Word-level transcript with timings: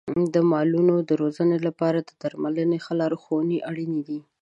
د 0.33 0.35
مالونو 0.51 0.95
د 1.09 1.11
روزنې 1.21 1.57
لپاره 1.67 1.99
د 2.03 2.09
درملنې 2.21 2.77
ښه 2.85 2.93
لارښونې 2.99 3.57
اړین 3.69 3.93
دي. 4.07 4.19